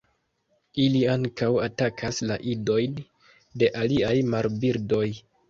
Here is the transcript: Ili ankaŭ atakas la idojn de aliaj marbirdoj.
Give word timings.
Ili 0.85 1.01
ankaŭ 1.15 1.49
atakas 1.65 2.23
la 2.31 2.39
idojn 2.55 2.97
de 3.65 3.71
aliaj 3.85 4.17
marbirdoj. 4.33 5.07